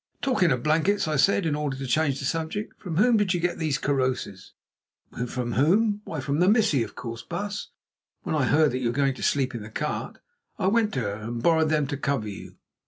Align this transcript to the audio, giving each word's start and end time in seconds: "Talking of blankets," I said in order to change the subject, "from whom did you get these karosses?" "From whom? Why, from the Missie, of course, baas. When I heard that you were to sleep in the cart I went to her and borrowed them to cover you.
"Talking 0.23 0.51
of 0.51 0.63
blankets," 0.63 1.07
I 1.07 1.15
said 1.15 1.45
in 1.45 1.53
order 1.53 1.77
to 1.77 1.85
change 1.85 2.17
the 2.17 2.25
subject, 2.25 2.73
"from 2.81 2.97
whom 2.97 3.17
did 3.17 3.35
you 3.35 3.39
get 3.39 3.59
these 3.59 3.77
karosses?" 3.77 4.53
"From 5.27 5.51
whom? 5.51 6.01
Why, 6.05 6.19
from 6.19 6.39
the 6.39 6.49
Missie, 6.49 6.81
of 6.81 6.95
course, 6.95 7.21
baas. 7.21 7.67
When 8.23 8.33
I 8.33 8.45
heard 8.45 8.71
that 8.71 8.79
you 8.79 8.91
were 8.91 9.11
to 9.11 9.21
sleep 9.21 9.53
in 9.53 9.61
the 9.61 9.69
cart 9.69 10.17
I 10.57 10.69
went 10.69 10.91
to 10.95 11.01
her 11.01 11.15
and 11.17 11.43
borrowed 11.43 11.69
them 11.69 11.85
to 11.85 11.97
cover 11.97 12.27
you. 12.29 12.55